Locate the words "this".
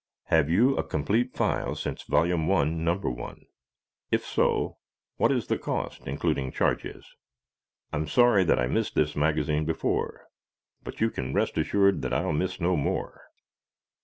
8.95-9.15